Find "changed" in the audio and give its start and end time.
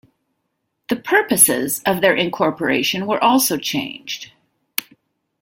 3.57-4.31